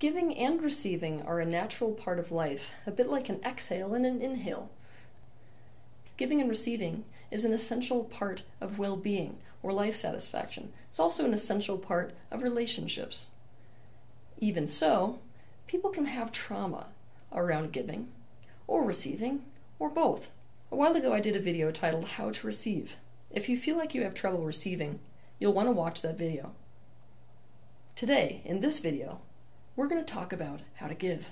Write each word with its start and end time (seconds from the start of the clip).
Giving 0.00 0.34
and 0.34 0.62
receiving 0.62 1.20
are 1.24 1.40
a 1.40 1.44
natural 1.44 1.92
part 1.92 2.18
of 2.18 2.32
life, 2.32 2.72
a 2.86 2.90
bit 2.90 3.06
like 3.06 3.28
an 3.28 3.38
exhale 3.44 3.92
and 3.92 4.06
an 4.06 4.22
inhale. 4.22 4.70
Giving 6.16 6.40
and 6.40 6.48
receiving 6.48 7.04
is 7.30 7.44
an 7.44 7.52
essential 7.52 8.04
part 8.04 8.44
of 8.62 8.78
well 8.78 8.96
being 8.96 9.36
or 9.62 9.74
life 9.74 9.94
satisfaction. 9.94 10.72
It's 10.88 10.98
also 10.98 11.26
an 11.26 11.34
essential 11.34 11.76
part 11.76 12.14
of 12.30 12.42
relationships. 12.42 13.26
Even 14.38 14.66
so, 14.66 15.18
people 15.66 15.90
can 15.90 16.06
have 16.06 16.32
trauma 16.32 16.86
around 17.30 17.70
giving 17.70 18.08
or 18.66 18.82
receiving 18.82 19.42
or 19.78 19.90
both. 19.90 20.30
A 20.72 20.76
while 20.76 20.96
ago, 20.96 21.12
I 21.12 21.20
did 21.20 21.36
a 21.36 21.40
video 21.40 21.70
titled 21.70 22.08
How 22.08 22.30
to 22.30 22.46
Receive. 22.46 22.96
If 23.30 23.50
you 23.50 23.56
feel 23.58 23.76
like 23.76 23.94
you 23.94 24.02
have 24.04 24.14
trouble 24.14 24.46
receiving, 24.46 25.00
you'll 25.38 25.52
want 25.52 25.68
to 25.68 25.72
watch 25.72 26.00
that 26.00 26.16
video. 26.16 26.52
Today, 27.94 28.40
in 28.46 28.62
this 28.62 28.78
video, 28.78 29.20
we're 29.80 29.86
going 29.86 30.04
to 30.04 30.12
talk 30.12 30.30
about 30.30 30.60
how 30.74 30.86
to 30.86 30.94
give. 30.94 31.30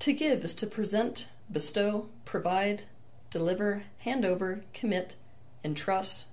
To 0.00 0.12
give 0.12 0.44
is 0.44 0.54
to 0.56 0.66
present, 0.66 1.28
bestow, 1.50 2.10
provide, 2.26 2.82
deliver, 3.30 3.84
hand 4.00 4.26
over, 4.26 4.62
commit, 4.74 5.16
entrust, 5.64 6.26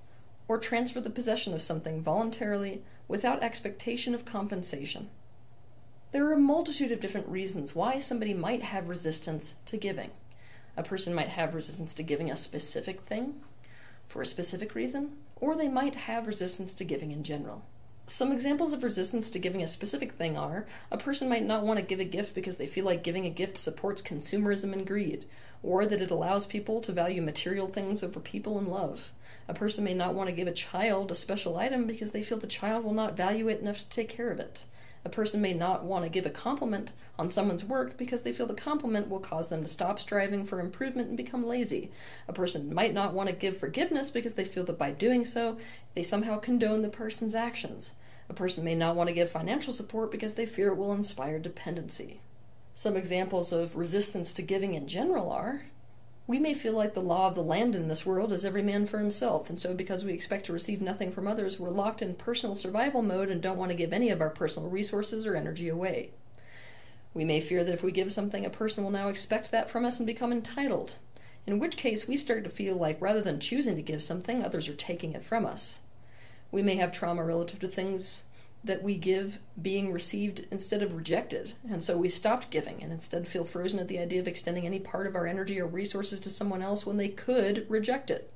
or 0.50 0.58
transfer 0.58 1.00
the 1.00 1.10
possession 1.10 1.54
of 1.54 1.62
something 1.62 2.02
voluntarily 2.02 2.84
without 3.08 3.42
expectation 3.42 4.14
of 4.14 4.26
compensation. 4.26 5.10
There 6.14 6.26
are 6.26 6.34
a 6.34 6.40
multitude 6.40 6.94
of 6.94 7.02
different 7.02 7.28
reasons 7.28 7.76
why 7.76 8.00
somebody 8.00 8.34
might 8.34 8.64
have 8.64 8.88
resistance 8.88 9.56
to 9.66 9.76
giving. 9.76 10.12
A 10.78 10.84
person 10.84 11.14
might 11.14 11.28
have 11.30 11.54
resistance 11.54 11.94
to 11.96 12.04
giving 12.04 12.32
a 12.32 12.38
specific 12.38 13.02
thing 13.02 13.42
for 14.08 14.22
a 14.22 14.26
specific 14.26 14.74
reason, 14.74 15.18
or 15.36 15.56
they 15.56 15.68
might 15.68 15.96
have 15.96 16.26
resistance 16.26 16.74
to 16.76 16.86
giving 16.86 17.12
in 17.12 17.24
general. 17.24 17.66
Some 18.10 18.32
examples 18.32 18.72
of 18.72 18.84
resistance 18.84 19.30
to 19.32 19.40
giving 19.40 19.62
a 19.62 19.68
specific 19.68 20.14
thing 20.14 20.38
are 20.38 20.66
a 20.90 20.98
person 20.98 21.28
might 21.28 21.44
not 21.44 21.66
want 21.66 21.78
to 21.78 21.86
give 21.86 22.00
a 22.00 22.06
gift 22.06 22.34
because 22.34 22.56
they 22.56 22.68
feel 22.68 22.86
like 22.86 23.04
giving 23.04 23.26
a 23.26 23.30
gift 23.30 23.58
supports 23.58 24.02
consumerism 24.02 24.72
and 24.72 24.88
greed, 24.88 25.26
or 25.62 25.86
that 25.86 26.02
it 26.02 26.10
allows 26.10 26.46
people 26.46 26.80
to 26.80 26.94
value 26.94 27.22
material 27.22 27.68
things 27.68 28.02
over 28.02 28.22
people 28.22 28.58
and 28.58 28.70
love. 28.70 29.12
A 29.50 29.54
person 29.54 29.84
may 29.84 29.94
not 29.94 30.14
want 30.14 30.30
to 30.30 30.36
give 30.36 30.48
a 30.48 30.54
child 30.54 31.12
a 31.12 31.16
special 31.16 31.58
item 31.58 31.86
because 31.86 32.12
they 32.12 32.24
feel 32.24 32.38
the 32.38 32.48
child 32.48 32.86
will 32.86 32.94
not 32.94 33.18
value 33.18 33.50
it 33.50 33.60
enough 33.60 33.80
to 33.80 33.90
take 33.90 34.08
care 34.08 34.32
of 34.32 34.40
it. 34.40 34.64
A 35.06 35.10
person 35.10 35.42
may 35.42 35.54
not 35.54 35.84
want 35.84 36.04
to 36.04 36.10
give 36.10 36.26
a 36.26 36.30
compliment 36.30 36.92
on 37.18 37.32
someone's 37.32 37.64
work 37.64 37.98
because 37.98 38.24
they 38.24 38.34
feel 38.34 38.46
the 38.46 38.54
compliment 38.54 39.10
will 39.10 39.20
cause 39.20 39.50
them 39.50 39.64
to 39.64 39.70
stop 39.70 40.00
striving 40.00 40.46
for 40.46 40.60
improvement 40.60 41.08
and 41.08 41.18
become 41.18 41.46
lazy. 41.46 41.92
A 42.28 42.34
person 42.34 42.74
might 42.74 42.94
not 42.94 43.14
want 43.14 43.30
to 43.30 43.36
give 43.36 43.58
forgiveness 43.58 44.10
because 44.10 44.34
they 44.34 44.44
feel 44.44 44.66
that 44.66 44.78
by 44.78 44.92
doing 44.92 45.26
so, 45.26 45.58
they 45.96 46.04
somehow 46.04 46.40
condone 46.40 46.82
the 46.82 46.90
person's 46.90 47.36
actions. 47.36 47.92
A 48.30 48.34
person 48.34 48.64
may 48.64 48.76
not 48.76 48.96
want 48.96 49.08
to 49.08 49.16
give 49.16 49.30
financial 49.32 49.72
support 49.72 50.12
because 50.12 50.34
they 50.34 50.46
fear 50.46 50.70
it 50.70 50.78
will 50.78 50.94
inspire 50.94 51.40
dependency. 51.40 52.20
Some 52.74 52.98
examples 52.98 53.52
of 53.52 53.76
resistance 53.76 54.34
to 54.34 54.42
giving 54.42 54.74
in 54.74 54.88
general 54.88 55.32
are 55.32 55.64
we 56.28 56.40
may 56.40 56.54
feel 56.54 56.74
like 56.74 56.94
the 56.94 57.00
law 57.00 57.28
of 57.28 57.36
the 57.36 57.42
land 57.42 57.74
in 57.74 57.88
this 57.88 58.06
world 58.06 58.34
is 58.34 58.44
every 58.44 58.62
man 58.62 58.86
for 58.86 59.00
himself, 59.00 59.50
and 59.50 59.58
so 59.58 59.74
because 59.74 60.04
we 60.04 60.12
expect 60.12 60.46
to 60.46 60.54
receive 60.54 60.82
nothing 60.82 61.10
from 61.10 61.26
others, 61.26 61.58
we're 61.58 61.70
locked 61.70 62.02
in 62.02 62.14
personal 62.16 62.56
survival 62.56 63.02
mode 63.02 63.30
and 63.30 63.42
don't 63.42 63.58
want 63.58 63.72
to 63.72 63.78
give 63.78 63.94
any 63.94 64.10
of 64.10 64.20
our 64.20 64.30
personal 64.30 64.70
resources 64.70 65.26
or 65.26 65.38
energy 65.38 65.70
away. 65.70 66.12
We 67.14 67.24
may 67.24 67.40
fear 67.40 67.64
that 67.64 67.74
if 67.74 67.82
we 67.82 67.94
give 67.94 68.12
something, 68.12 68.46
a 68.46 68.50
person 68.50 68.84
will 68.84 68.92
now 68.92 69.08
expect 69.08 69.52
that 69.52 69.70
from 69.70 69.86
us 69.86 70.00
and 70.00 70.06
become 70.06 70.34
entitled, 70.34 70.98
in 71.48 71.60
which 71.60 71.78
case 71.78 72.10
we 72.10 72.18
start 72.18 72.44
to 72.44 72.50
feel 72.50 72.76
like 72.76 73.02
rather 73.02 73.22
than 73.22 73.40
choosing 73.40 73.78
to 73.78 73.82
give 73.82 74.04
something, 74.04 74.44
others 74.44 74.68
are 74.68 74.76
taking 74.76 75.14
it 75.14 75.24
from 75.24 75.46
us. 75.46 75.80
We 76.52 76.62
may 76.62 76.76
have 76.76 76.92
trauma 76.92 77.24
relative 77.24 77.60
to 77.62 77.70
things 77.70 78.24
that 78.68 78.84
we 78.84 78.96
give 78.96 79.40
being 79.62 79.92
received 79.92 80.46
instead 80.52 80.84
of 80.84 80.94
rejected. 80.94 81.54
And 81.70 81.84
so 81.84 81.98
we 81.98 82.10
stopped 82.10 82.52
giving 82.52 82.82
and 82.84 82.92
instead 82.92 83.28
feel 83.28 83.44
frozen 83.44 83.80
at 83.80 83.88
the 83.88 84.00
idea 84.00 84.20
of 84.20 84.28
extending 84.28 84.66
any 84.66 84.80
part 84.80 85.08
of 85.08 85.16
our 85.16 85.26
energy 85.26 85.60
or 85.60 85.66
resources 85.66 86.20
to 86.22 86.30
someone 86.30 86.62
else 86.62 86.86
when 86.86 86.98
they 86.98 87.10
could 87.10 87.66
reject 87.70 88.12
it. 88.12 88.32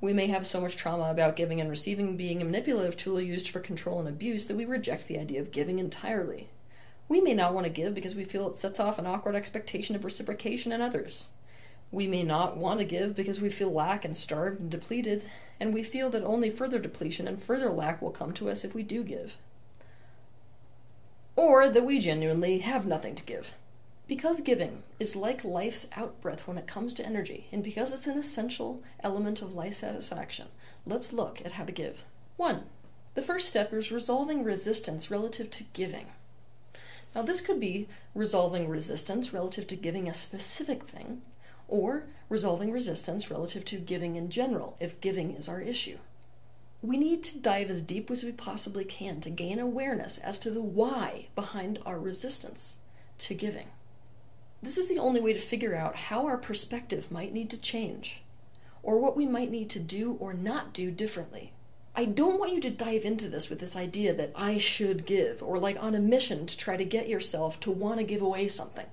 We 0.00 0.12
may 0.12 0.28
have 0.28 0.46
so 0.46 0.60
much 0.60 0.76
trauma 0.76 1.10
about 1.10 1.34
giving 1.34 1.60
and 1.60 1.68
receiving 1.68 2.16
being 2.16 2.40
a 2.40 2.44
manipulative 2.44 2.96
tool 2.96 3.20
used 3.20 3.48
for 3.48 3.58
control 3.58 3.98
and 3.98 4.08
abuse 4.08 4.46
that 4.46 4.56
we 4.56 4.64
reject 4.64 5.08
the 5.08 5.18
idea 5.18 5.40
of 5.40 5.50
giving 5.50 5.78
entirely. 5.78 6.50
We 7.08 7.20
may 7.20 7.34
not 7.34 7.54
want 7.54 7.64
to 7.64 7.70
give 7.70 7.94
because 7.94 8.14
we 8.14 8.24
feel 8.24 8.48
it 8.48 8.56
sets 8.56 8.78
off 8.78 8.98
an 8.98 9.06
awkward 9.06 9.34
expectation 9.34 9.96
of 9.96 10.04
reciprocation 10.04 10.70
in 10.70 10.80
others. 10.80 11.28
We 11.90 12.06
may 12.06 12.22
not 12.22 12.56
want 12.56 12.80
to 12.80 12.84
give 12.84 13.16
because 13.16 13.40
we 13.40 13.48
feel 13.48 13.72
lack 13.72 14.04
and 14.04 14.16
starved 14.16 14.60
and 14.60 14.70
depleted, 14.70 15.24
and 15.58 15.72
we 15.72 15.82
feel 15.82 16.10
that 16.10 16.24
only 16.24 16.50
further 16.50 16.78
depletion 16.78 17.26
and 17.26 17.42
further 17.42 17.70
lack 17.70 18.02
will 18.02 18.10
come 18.10 18.32
to 18.34 18.50
us 18.50 18.64
if 18.64 18.74
we 18.74 18.82
do 18.82 19.02
give. 19.02 19.36
Or 21.34 21.68
that 21.68 21.86
we 21.86 21.98
genuinely 21.98 22.58
have 22.58 22.86
nothing 22.86 23.14
to 23.14 23.24
give. 23.24 23.54
Because 24.06 24.40
giving 24.40 24.82
is 24.98 25.16
like 25.16 25.44
life's 25.44 25.86
outbreath 25.94 26.46
when 26.46 26.58
it 26.58 26.66
comes 26.66 26.94
to 26.94 27.06
energy, 27.06 27.46
and 27.52 27.62
because 27.62 27.92
it's 27.92 28.06
an 28.06 28.18
essential 28.18 28.82
element 29.00 29.42
of 29.42 29.54
life 29.54 29.74
satisfaction, 29.74 30.48
let's 30.86 31.12
look 31.12 31.40
at 31.44 31.52
how 31.52 31.64
to 31.64 31.72
give. 31.72 32.04
1. 32.36 32.64
The 33.14 33.22
first 33.22 33.48
step 33.48 33.72
is 33.72 33.92
resolving 33.92 34.44
resistance 34.44 35.10
relative 35.10 35.50
to 35.50 35.64
giving. 35.72 36.06
Now, 37.14 37.22
this 37.22 37.40
could 37.40 37.60
be 37.60 37.88
resolving 38.14 38.68
resistance 38.68 39.32
relative 39.32 39.66
to 39.68 39.76
giving 39.76 40.08
a 40.08 40.14
specific 40.14 40.84
thing, 40.84 41.22
or 41.68 42.06
resolving 42.28 42.72
resistance 42.72 43.30
relative 43.30 43.64
to 43.66 43.78
giving 43.78 44.16
in 44.16 44.30
general, 44.30 44.76
if 44.80 45.00
giving 45.00 45.32
is 45.34 45.48
our 45.48 45.60
issue. 45.60 45.98
We 46.82 46.96
need 46.96 47.24
to 47.24 47.38
dive 47.38 47.70
as 47.70 47.82
deep 47.82 48.10
as 48.10 48.22
we 48.22 48.32
possibly 48.32 48.84
can 48.84 49.20
to 49.22 49.30
gain 49.30 49.58
awareness 49.58 50.18
as 50.18 50.38
to 50.40 50.50
the 50.50 50.62
why 50.62 51.28
behind 51.34 51.78
our 51.84 51.98
resistance 51.98 52.76
to 53.18 53.34
giving. 53.34 53.68
This 54.62 54.78
is 54.78 54.88
the 54.88 54.98
only 54.98 55.20
way 55.20 55.32
to 55.32 55.38
figure 55.38 55.74
out 55.74 55.96
how 55.96 56.26
our 56.26 56.36
perspective 56.36 57.10
might 57.10 57.32
need 57.32 57.50
to 57.50 57.56
change, 57.56 58.22
or 58.82 58.98
what 58.98 59.16
we 59.16 59.26
might 59.26 59.50
need 59.50 59.70
to 59.70 59.80
do 59.80 60.16
or 60.20 60.34
not 60.34 60.72
do 60.72 60.90
differently. 60.90 61.52
I 61.94 62.04
don't 62.04 62.38
want 62.38 62.54
you 62.54 62.60
to 62.60 62.70
dive 62.70 63.04
into 63.04 63.28
this 63.28 63.50
with 63.50 63.58
this 63.58 63.74
idea 63.74 64.14
that 64.14 64.32
I 64.36 64.58
should 64.58 65.04
give, 65.04 65.42
or 65.42 65.58
like 65.58 65.82
on 65.82 65.96
a 65.96 66.00
mission 66.00 66.46
to 66.46 66.56
try 66.56 66.76
to 66.76 66.84
get 66.84 67.08
yourself 67.08 67.58
to 67.60 67.72
want 67.72 67.98
to 67.98 68.04
give 68.04 68.22
away 68.22 68.46
something. 68.46 68.86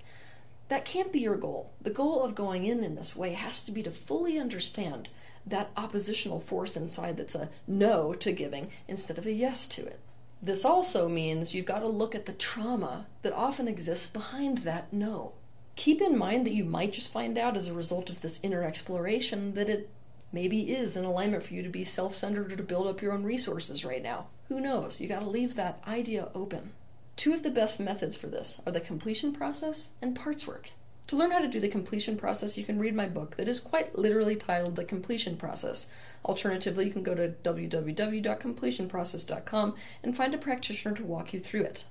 That 0.68 0.86
can't 0.86 1.12
be 1.12 1.20
your 1.20 1.38
goal. 1.38 1.74
The 1.82 1.92
goal 1.92 2.24
of 2.24 2.36
going 2.36 2.66
in 2.66 2.84
in 2.84 2.96
this 2.96 3.16
way 3.16 3.34
has 3.34 3.64
to 3.66 3.72
be 3.72 3.84
to 3.84 3.92
fully 3.92 4.40
understand 4.40 5.10
that 5.46 5.70
oppositional 5.78 6.40
force 6.40 6.76
inside 6.76 7.18
that's 7.18 7.36
a 7.36 7.50
no 7.68 8.14
to 8.14 8.32
giving 8.32 8.72
instead 8.88 9.18
of 9.18 9.28
a 9.28 9.32
yes 9.32 9.68
to 9.68 9.86
it. 9.86 10.00
This 10.42 10.66
also 10.66 11.08
means 11.08 11.54
you've 11.54 11.66
got 11.66 11.80
to 11.80 11.88
look 11.88 12.16
at 12.16 12.26
the 12.26 12.34
trauma 12.34 13.08
that 13.22 13.34
often 13.34 13.68
exists 13.68 14.10
behind 14.10 14.60
that 14.60 14.92
no. 14.92 15.34
Keep 15.76 16.02
in 16.02 16.18
mind 16.18 16.46
that 16.46 16.54
you 16.54 16.66
might 16.66 16.94
just 16.94 17.12
find 17.12 17.38
out 17.38 17.58
as 17.58 17.68
a 17.68 17.74
result 17.74 18.10
of 18.10 18.22
this 18.22 18.40
inner 18.44 18.64
exploration 18.64 19.54
that 19.54 19.70
it 19.70 19.90
maybe 20.32 20.74
is 20.74 20.96
an 20.96 21.06
alignment 21.06 21.44
for 21.44 21.54
you 21.54 21.64
to 21.64 21.70
be 21.70 21.84
self 21.84 22.16
centered 22.16 22.52
or 22.52 22.56
to 22.56 22.64
build 22.64 22.88
up 22.88 23.02
your 23.02 23.14
own 23.14 23.24
resources 23.24 23.86
right 23.86 24.02
now. 24.02 24.28
Who 24.48 24.60
knows? 24.60 25.00
You 25.02 25.08
got 25.08 25.20
to 25.22 25.30
leave 25.30 25.56
that 25.56 25.82
idea 25.88 26.30
open. 26.34 26.72
Two 27.16 27.34
of 27.34 27.44
the 27.44 27.50
best 27.50 27.80
methods 27.80 28.16
for 28.16 28.28
this 28.28 28.60
are 28.66 28.72
the 28.72 28.82
completion 28.82 29.32
process 29.32 29.92
and 30.02 30.16
parts 30.16 30.46
work. 30.46 30.72
To 31.08 31.16
learn 31.16 31.32
how 31.32 31.40
to 31.40 31.48
do 31.48 31.60
the 31.60 31.70
completion 31.70 32.18
process, 32.18 32.58
you 32.58 32.64
can 32.64 32.80
read 32.80 32.96
my 32.96 33.08
book 33.08 33.38
that 33.38 33.48
is 33.48 33.60
quite 33.60 33.96
literally 33.98 34.36
titled 34.36 34.76
The 34.76 34.84
Completion 34.84 35.38
Process. 35.38 35.88
Alternatively, 36.26 36.88
you 36.88 36.92
can 36.92 37.04
go 37.04 37.14
to 37.14 37.36
www.completionprocess.com 37.44 39.76
and 40.04 40.18
find 40.18 40.34
a 40.34 40.40
practitioner 40.40 40.96
to 40.96 41.04
walk 41.04 41.32
you 41.32 41.40
through 41.40 41.62
it. 41.62 41.86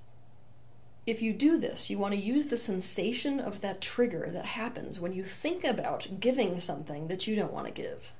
If 1.07 1.23
you 1.23 1.33
do 1.33 1.57
this, 1.59 1.89
you 1.89 1.99
want 1.99 2.15
to 2.15 2.21
use 2.21 2.49
the 2.49 2.57
sensation 2.57 3.39
of 3.39 3.61
that 3.61 3.81
trigger 3.81 4.31
that 4.33 4.47
happens 4.47 4.99
when 4.99 5.13
you 5.13 5.23
think 5.23 5.63
about 5.63 6.19
giving 6.19 6.59
something 6.61 7.07
that 7.09 7.29
you 7.29 7.37
don't 7.37 7.53
want 7.53 7.67
to 7.67 7.73
give. 7.73 8.11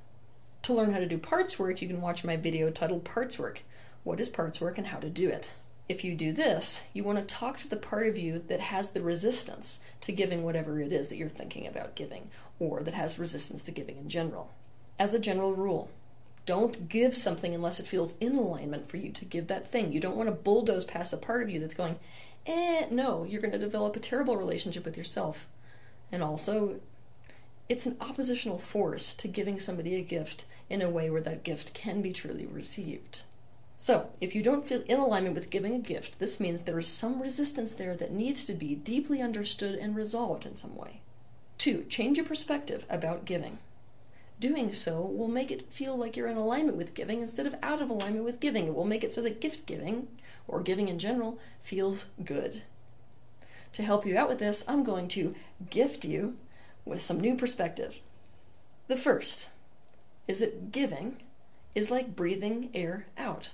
To 0.63 0.73
learn 0.73 0.93
how 0.93 0.99
to 0.99 1.07
do 1.07 1.17
parts 1.17 1.59
work, 1.59 1.81
you 1.81 1.89
can 1.89 1.99
watch 1.99 2.23
my 2.23 2.37
video 2.37 2.71
titled 2.71 3.03
Parts 3.03 3.37
Work 3.37 3.63
What 4.03 4.21
is 4.21 4.29
Parts 4.29 4.61
Work 4.61 4.77
and 4.77 4.87
How 4.87 4.99
to 4.99 5.09
Do 5.09 5.27
It 5.29 5.51
if 5.87 6.03
you 6.03 6.15
do 6.15 6.33
this, 6.33 6.85
you 6.93 7.03
want 7.03 7.19
to 7.19 7.35
talk 7.35 7.59
to 7.59 7.67
the 7.67 7.75
part 7.75 8.07
of 8.07 8.17
you 8.17 8.39
that 8.47 8.59
has 8.59 8.91
the 8.91 9.01
resistance 9.01 9.79
to 10.01 10.11
giving 10.11 10.43
whatever 10.43 10.79
it 10.79 10.91
is 10.91 11.09
that 11.09 11.17
you're 11.17 11.29
thinking 11.29 11.67
about 11.67 11.95
giving, 11.95 12.31
or 12.59 12.81
that 12.81 12.95
has 12.95 13.19
resistance 13.19 13.63
to 13.63 13.71
giving 13.71 13.97
in 13.97 14.09
general. 14.09 14.51
As 14.97 15.13
a 15.13 15.19
general 15.19 15.53
rule, 15.53 15.89
don't 16.45 16.89
give 16.89 17.15
something 17.15 17.53
unless 17.53 17.79
it 17.79 17.87
feels 17.87 18.15
in 18.19 18.35
alignment 18.35 18.87
for 18.87 18.97
you 18.97 19.11
to 19.11 19.25
give 19.25 19.47
that 19.47 19.67
thing. 19.67 19.91
You 19.91 19.99
don't 19.99 20.15
want 20.15 20.29
to 20.29 20.35
bulldoze 20.35 20.85
past 20.85 21.13
a 21.13 21.17
part 21.17 21.43
of 21.43 21.49
you 21.49 21.59
that's 21.59 21.73
going, 21.73 21.99
eh, 22.45 22.85
no, 22.89 23.23
you're 23.23 23.41
going 23.41 23.51
to 23.51 23.57
develop 23.57 23.95
a 23.95 23.99
terrible 23.99 24.37
relationship 24.37 24.85
with 24.85 24.97
yourself. 24.97 25.47
And 26.11 26.23
also, 26.23 26.79
it's 27.67 27.85
an 27.85 27.97
oppositional 27.99 28.59
force 28.59 29.13
to 29.15 29.27
giving 29.27 29.59
somebody 29.59 29.95
a 29.95 30.01
gift 30.01 30.45
in 30.69 30.81
a 30.81 30.89
way 30.89 31.09
where 31.09 31.21
that 31.21 31.43
gift 31.43 31.73
can 31.73 32.01
be 32.01 32.13
truly 32.13 32.45
received. 32.45 33.21
So, 33.77 34.09
if 34.21 34.33
you 34.33 34.41
don't 34.41 34.67
feel 34.67 34.83
in 34.87 34.99
alignment 34.99 35.35
with 35.35 35.49
giving 35.49 35.73
a 35.75 35.79
gift, 35.79 36.19
this 36.19 36.39
means 36.39 36.63
there 36.63 36.79
is 36.79 36.87
some 36.87 37.21
resistance 37.21 37.73
there 37.73 37.95
that 37.95 38.11
needs 38.11 38.45
to 38.45 38.53
be 38.53 38.73
deeply 38.73 39.21
understood 39.21 39.75
and 39.75 39.95
resolved 39.95 40.45
in 40.45 40.55
some 40.55 40.75
way. 40.75 41.01
Two, 41.57 41.83
change 41.89 42.17
your 42.17 42.25
perspective 42.25 42.85
about 42.89 43.25
giving. 43.25 43.59
Doing 44.39 44.73
so 44.73 45.01
will 45.01 45.27
make 45.27 45.51
it 45.51 45.71
feel 45.71 45.95
like 45.95 46.17
you're 46.17 46.27
in 46.27 46.37
alignment 46.37 46.77
with 46.77 46.93
giving 46.93 47.21
instead 47.21 47.45
of 47.45 47.55
out 47.61 47.81
of 47.81 47.89
alignment 47.89 48.25
with 48.25 48.39
giving. 48.39 48.67
It 48.67 48.75
will 48.75 48.85
make 48.85 49.03
it 49.03 49.13
so 49.13 49.21
that 49.21 49.41
gift 49.41 49.65
giving, 49.65 50.07
or 50.47 50.61
giving 50.61 50.87
in 50.87 50.99
general, 50.99 51.39
feels 51.61 52.07
good. 52.23 52.63
To 53.73 53.83
help 53.83 54.05
you 54.05 54.17
out 54.17 54.29
with 54.29 54.39
this, 54.39 54.63
I'm 54.67 54.83
going 54.83 55.07
to 55.09 55.35
gift 55.69 56.05
you 56.05 56.37
with 56.85 57.01
some 57.01 57.19
new 57.19 57.35
perspective. 57.35 57.99
The 58.87 58.97
first 58.97 59.49
is 60.27 60.39
that 60.39 60.71
giving 60.71 61.17
is 61.73 61.91
like 61.91 62.15
breathing 62.15 62.69
air 62.73 63.07
out. 63.17 63.51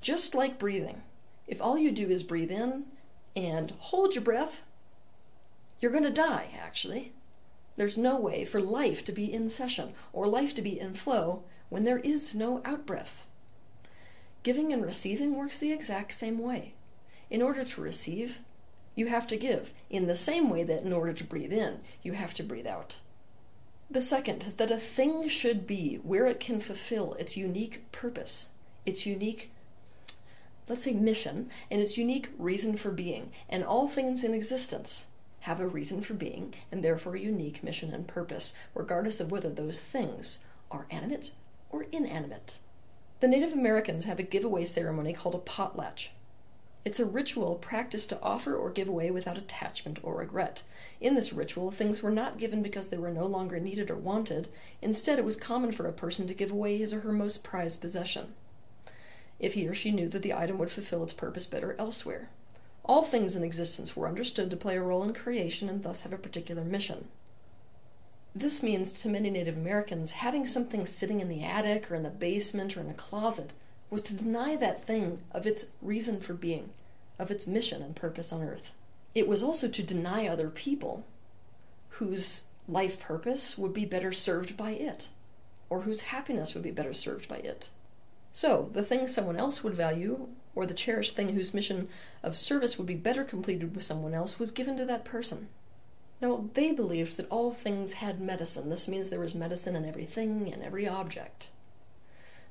Just 0.00 0.34
like 0.34 0.58
breathing, 0.58 1.02
if 1.46 1.60
all 1.60 1.78
you 1.78 1.90
do 1.90 2.08
is 2.08 2.22
breathe 2.22 2.50
in 2.50 2.86
and 3.34 3.72
hold 3.78 4.14
your 4.14 4.24
breath, 4.24 4.62
you're 5.80 5.92
going 5.92 6.04
to 6.04 6.10
die, 6.10 6.50
actually. 6.58 7.12
There's 7.76 7.98
no 7.98 8.18
way 8.18 8.44
for 8.44 8.60
life 8.60 9.04
to 9.04 9.12
be 9.12 9.32
in 9.32 9.50
session 9.50 9.92
or 10.12 10.26
life 10.26 10.54
to 10.54 10.62
be 10.62 10.80
in 10.80 10.94
flow 10.94 11.42
when 11.68 11.84
there 11.84 11.98
is 11.98 12.34
no 12.34 12.62
outbreath. 12.64 13.26
Giving 14.42 14.72
and 14.72 14.84
receiving 14.84 15.34
works 15.34 15.58
the 15.58 15.72
exact 15.72 16.12
same 16.12 16.38
way. 16.38 16.74
In 17.28 17.42
order 17.42 17.64
to 17.64 17.80
receive, 17.80 18.38
you 18.94 19.08
have 19.08 19.26
to 19.26 19.36
give, 19.36 19.72
in 19.90 20.06
the 20.06 20.16
same 20.16 20.48
way 20.48 20.62
that 20.62 20.82
in 20.82 20.92
order 20.92 21.12
to 21.12 21.24
breathe 21.24 21.52
in, 21.52 21.80
you 22.02 22.12
have 22.12 22.32
to 22.34 22.42
breathe 22.42 22.66
out. 22.66 22.96
The 23.90 24.02
second 24.02 24.44
is 24.44 24.54
that 24.54 24.70
a 24.70 24.78
thing 24.78 25.28
should 25.28 25.66
be 25.66 25.96
where 25.96 26.26
it 26.26 26.40
can 26.40 26.60
fulfill 26.60 27.14
its 27.14 27.36
unique 27.36 27.90
purpose, 27.92 28.48
its 28.86 29.04
unique, 29.04 29.52
let's 30.68 30.84
say, 30.84 30.92
mission, 30.92 31.50
and 31.70 31.80
its 31.80 31.98
unique 31.98 32.30
reason 32.38 32.76
for 32.76 32.90
being. 32.90 33.32
And 33.48 33.64
all 33.64 33.88
things 33.88 34.24
in 34.24 34.34
existence 34.34 35.06
have 35.40 35.60
a 35.60 35.68
reason 35.68 36.02
for 36.02 36.14
being, 36.14 36.54
and 36.72 36.82
therefore 36.82 37.14
a 37.14 37.20
unique 37.20 37.62
mission 37.62 37.94
and 37.94 38.08
purpose, 38.08 38.52
regardless 38.74 39.20
of 39.20 39.30
whether 39.30 39.50
those 39.50 39.78
things 39.78 40.40
are 40.70 40.86
animate 40.90 41.32
or 41.70 41.86
inanimate. 41.92 42.58
The 43.20 43.28
Native 43.28 43.52
Americans 43.52 44.04
have 44.04 44.18
a 44.18 44.24
giveaway 44.24 44.64
ceremony 44.64 45.12
called 45.12 45.34
a 45.34 45.38
potlatch. 45.38 46.08
It's 46.84 47.00
a 47.00 47.04
ritual 47.04 47.56
practiced 47.56 48.10
to 48.10 48.20
offer 48.20 48.54
or 48.54 48.70
give 48.70 48.88
away 48.88 49.10
without 49.10 49.38
attachment 49.38 49.98
or 50.02 50.16
regret. 50.16 50.62
In 51.00 51.14
this 51.14 51.32
ritual, 51.32 51.70
things 51.70 52.02
were 52.02 52.12
not 52.12 52.38
given 52.38 52.62
because 52.62 52.88
they 52.88 52.96
were 52.96 53.10
no 53.10 53.26
longer 53.26 53.58
needed 53.58 53.90
or 53.90 53.96
wanted. 53.96 54.48
Instead, 54.80 55.18
it 55.18 55.24
was 55.24 55.34
common 55.34 55.72
for 55.72 55.88
a 55.88 55.92
person 55.92 56.28
to 56.28 56.34
give 56.34 56.52
away 56.52 56.76
his 56.76 56.94
or 56.94 57.00
her 57.00 57.12
most 57.12 57.42
prized 57.42 57.80
possession, 57.80 58.34
if 59.38 59.54
he 59.54 59.66
or 59.66 59.74
she 59.74 59.90
knew 59.90 60.08
that 60.08 60.22
the 60.22 60.34
item 60.34 60.58
would 60.58 60.70
fulfill 60.70 61.02
its 61.02 61.12
purpose 61.12 61.46
better 61.46 61.76
elsewhere. 61.78 62.30
All 62.84 63.02
things 63.02 63.34
in 63.34 63.42
existence 63.42 63.96
were 63.96 64.08
understood 64.08 64.50
to 64.50 64.56
play 64.56 64.76
a 64.76 64.82
role 64.82 65.02
in 65.02 65.12
creation 65.12 65.68
and 65.68 65.82
thus 65.82 66.02
have 66.02 66.12
a 66.12 66.18
particular 66.18 66.64
mission. 66.64 67.08
This 68.34 68.62
means 68.62 68.92
to 68.92 69.08
many 69.08 69.30
Native 69.30 69.56
Americans, 69.56 70.12
having 70.12 70.46
something 70.46 70.86
sitting 70.86 71.20
in 71.20 71.28
the 71.28 71.42
attic 71.42 71.90
or 71.90 71.94
in 71.94 72.02
the 72.02 72.10
basement 72.10 72.76
or 72.76 72.80
in 72.80 72.90
a 72.90 72.94
closet 72.94 73.52
was 73.90 74.02
to 74.02 74.14
deny 74.14 74.56
that 74.56 74.84
thing 74.84 75.20
of 75.32 75.46
its 75.46 75.66
reason 75.80 76.20
for 76.20 76.34
being, 76.34 76.70
of 77.18 77.30
its 77.30 77.46
mission 77.46 77.82
and 77.82 77.96
purpose 77.96 78.32
on 78.32 78.42
earth. 78.42 78.72
It 79.14 79.26
was 79.26 79.42
also 79.42 79.68
to 79.68 79.82
deny 79.82 80.26
other 80.26 80.50
people 80.50 81.06
whose 81.90 82.42
life 82.68 83.00
purpose 83.00 83.56
would 83.56 83.72
be 83.72 83.86
better 83.86 84.12
served 84.12 84.56
by 84.56 84.72
it, 84.72 85.08
or 85.70 85.82
whose 85.82 86.02
happiness 86.02 86.52
would 86.52 86.62
be 86.62 86.70
better 86.70 86.92
served 86.92 87.28
by 87.28 87.36
it. 87.36 87.70
So, 88.36 88.68
the 88.74 88.82
thing 88.82 89.08
someone 89.08 89.38
else 89.38 89.64
would 89.64 89.72
value, 89.72 90.28
or 90.54 90.66
the 90.66 90.74
cherished 90.74 91.16
thing 91.16 91.30
whose 91.30 91.54
mission 91.54 91.88
of 92.22 92.36
service 92.36 92.76
would 92.76 92.86
be 92.86 92.94
better 92.94 93.24
completed 93.24 93.74
with 93.74 93.82
someone 93.82 94.12
else, 94.12 94.38
was 94.38 94.50
given 94.50 94.76
to 94.76 94.84
that 94.84 95.06
person. 95.06 95.48
Now, 96.20 96.50
they 96.52 96.70
believed 96.70 97.16
that 97.16 97.30
all 97.30 97.50
things 97.50 97.94
had 97.94 98.20
medicine. 98.20 98.68
This 98.68 98.88
means 98.88 99.08
there 99.08 99.20
was 99.20 99.34
medicine 99.34 99.74
in 99.74 99.86
everything 99.86 100.52
and 100.52 100.62
every 100.62 100.86
object. 100.86 101.48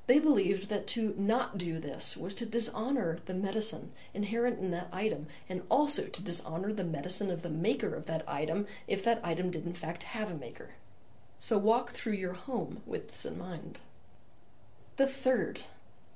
They 0.08 0.18
believed 0.18 0.70
that 0.70 0.88
to 0.88 1.14
not 1.16 1.56
do 1.56 1.78
this 1.78 2.16
was 2.16 2.34
to 2.34 2.46
dishonor 2.46 3.20
the 3.26 3.34
medicine 3.34 3.92
inherent 4.12 4.58
in 4.58 4.72
that 4.72 4.88
item, 4.92 5.28
and 5.48 5.62
also 5.68 6.06
to 6.06 6.24
dishonor 6.24 6.72
the 6.72 6.82
medicine 6.82 7.30
of 7.30 7.42
the 7.42 7.48
maker 7.48 7.94
of 7.94 8.06
that 8.06 8.28
item 8.28 8.66
if 8.88 9.04
that 9.04 9.20
item 9.22 9.52
did 9.52 9.64
in 9.64 9.72
fact 9.72 10.02
have 10.02 10.32
a 10.32 10.34
maker. 10.34 10.70
So 11.38 11.56
walk 11.58 11.92
through 11.92 12.14
your 12.14 12.32
home 12.32 12.82
with 12.86 13.12
this 13.12 13.24
in 13.24 13.38
mind. 13.38 13.78
The 14.96 15.06
third 15.06 15.60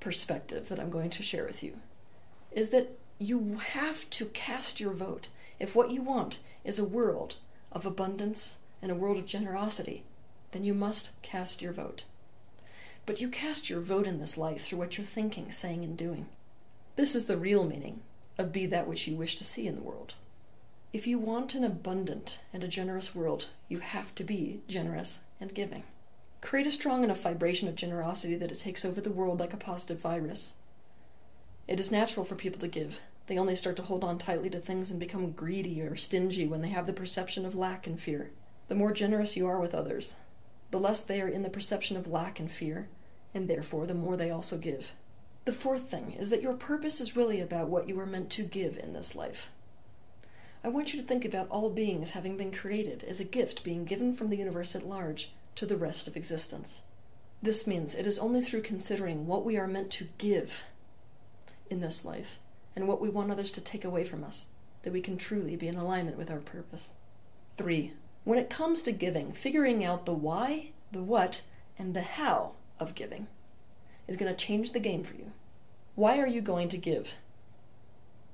perspective 0.00 0.68
that 0.68 0.80
I'm 0.80 0.90
going 0.90 1.10
to 1.10 1.22
share 1.22 1.44
with 1.44 1.62
you 1.62 1.78
is 2.50 2.70
that 2.70 2.98
you 3.18 3.60
have 3.72 4.08
to 4.10 4.26
cast 4.26 4.80
your 4.80 4.92
vote 4.92 5.28
if 5.58 5.74
what 5.74 5.90
you 5.90 6.02
want 6.02 6.38
is 6.64 6.78
a 6.78 6.84
world 6.84 7.36
of 7.70 7.86
abundance 7.86 8.58
and 8.82 8.90
a 8.90 8.94
world 8.94 9.18
of 9.18 9.26
generosity, 9.26 10.04
then 10.52 10.64
you 10.64 10.74
must 10.74 11.10
cast 11.22 11.60
your 11.62 11.72
vote 11.72 12.04
but 13.10 13.20
you 13.20 13.28
cast 13.28 13.68
your 13.68 13.80
vote 13.80 14.06
in 14.06 14.20
this 14.20 14.38
life 14.38 14.64
through 14.64 14.78
what 14.78 14.96
you're 14.96 15.04
thinking, 15.04 15.50
saying, 15.50 15.82
and 15.82 15.96
doing. 15.96 16.26
This 16.96 17.14
is 17.14 17.26
the 17.26 17.36
real 17.36 17.64
meaning 17.64 18.02
of 18.38 18.52
be 18.52 18.66
that 18.66 18.86
which 18.86 19.08
you 19.08 19.16
wish 19.16 19.36
to 19.36 19.44
see 19.44 19.66
in 19.66 19.74
the 19.74 19.82
world. 19.82 20.14
If 20.92 21.06
you 21.06 21.18
want 21.18 21.54
an 21.54 21.64
abundant 21.64 22.38
and 22.52 22.62
a 22.62 22.68
generous 22.68 23.14
world, 23.14 23.46
you 23.68 23.80
have 23.80 24.14
to 24.16 24.22
be 24.22 24.60
generous 24.68 25.20
and 25.40 25.54
giving. 25.54 25.84
Create 26.40 26.66
a 26.66 26.72
strong 26.72 27.04
enough 27.04 27.20
vibration 27.20 27.68
of 27.68 27.74
generosity 27.74 28.34
that 28.34 28.50
it 28.50 28.58
takes 28.58 28.84
over 28.84 29.00
the 29.00 29.10
world 29.10 29.40
like 29.40 29.52
a 29.52 29.58
positive 29.58 30.00
virus. 30.00 30.54
It 31.68 31.78
is 31.78 31.90
natural 31.90 32.24
for 32.24 32.34
people 32.34 32.60
to 32.60 32.68
give. 32.68 33.00
They 33.26 33.38
only 33.38 33.54
start 33.54 33.76
to 33.76 33.82
hold 33.82 34.02
on 34.02 34.18
tightly 34.18 34.50
to 34.50 34.58
things 34.58 34.90
and 34.90 34.98
become 34.98 35.32
greedy 35.32 35.80
or 35.82 35.94
stingy 35.96 36.46
when 36.46 36.62
they 36.62 36.70
have 36.70 36.86
the 36.86 36.92
perception 36.92 37.44
of 37.44 37.54
lack 37.54 37.86
and 37.86 38.00
fear. 38.00 38.30
The 38.68 38.74
more 38.74 38.92
generous 38.92 39.36
you 39.36 39.46
are 39.46 39.60
with 39.60 39.74
others, 39.74 40.16
the 40.70 40.80
less 40.80 41.00
they 41.00 41.20
are 41.20 41.28
in 41.28 41.42
the 41.42 41.50
perception 41.50 41.96
of 41.96 42.08
lack 42.08 42.40
and 42.40 42.50
fear, 42.50 42.88
and 43.34 43.46
therefore 43.46 43.86
the 43.86 43.94
more 43.94 44.16
they 44.16 44.30
also 44.30 44.56
give. 44.56 44.92
The 45.44 45.52
fourth 45.52 45.90
thing 45.90 46.16
is 46.18 46.30
that 46.30 46.42
your 46.42 46.54
purpose 46.54 47.00
is 47.00 47.16
really 47.16 47.40
about 47.40 47.68
what 47.68 47.88
you 47.88 47.98
are 48.00 48.06
meant 48.06 48.30
to 48.30 48.42
give 48.42 48.78
in 48.78 48.92
this 48.92 49.14
life. 49.14 49.50
I 50.64 50.68
want 50.68 50.92
you 50.92 51.00
to 51.00 51.06
think 51.06 51.24
about 51.24 51.48
all 51.50 51.70
beings 51.70 52.10
having 52.10 52.36
been 52.36 52.52
created 52.52 53.04
as 53.06 53.20
a 53.20 53.24
gift 53.24 53.62
being 53.62 53.84
given 53.84 54.14
from 54.14 54.28
the 54.28 54.36
universe 54.36 54.74
at 54.74 54.86
large 54.86 55.32
to 55.60 55.66
the 55.66 55.76
rest 55.76 56.08
of 56.08 56.16
existence. 56.16 56.80
This 57.42 57.66
means 57.66 57.94
it 57.94 58.06
is 58.06 58.18
only 58.18 58.40
through 58.40 58.62
considering 58.62 59.26
what 59.26 59.44
we 59.44 59.58
are 59.58 59.66
meant 59.66 59.90
to 59.90 60.08
give 60.16 60.64
in 61.68 61.82
this 61.82 62.02
life 62.02 62.38
and 62.74 62.88
what 62.88 62.98
we 62.98 63.10
want 63.10 63.30
others 63.30 63.52
to 63.52 63.60
take 63.60 63.84
away 63.84 64.02
from 64.02 64.24
us 64.24 64.46
that 64.84 64.92
we 64.94 65.02
can 65.02 65.18
truly 65.18 65.56
be 65.56 65.68
in 65.68 65.76
alignment 65.76 66.16
with 66.16 66.30
our 66.30 66.38
purpose. 66.38 66.92
3. 67.58 67.92
When 68.24 68.38
it 68.38 68.48
comes 68.48 68.80
to 68.80 68.90
giving, 68.90 69.34
figuring 69.34 69.84
out 69.84 70.06
the 70.06 70.14
why, 70.14 70.70
the 70.92 71.02
what, 71.02 71.42
and 71.78 71.92
the 71.92 72.00
how 72.00 72.52
of 72.78 72.94
giving 72.94 73.26
is 74.08 74.16
going 74.16 74.34
to 74.34 74.46
change 74.46 74.72
the 74.72 74.80
game 74.80 75.04
for 75.04 75.14
you. 75.14 75.30
Why 75.94 76.20
are 76.20 76.26
you 76.26 76.40
going 76.40 76.70
to 76.70 76.78
give? 76.78 77.16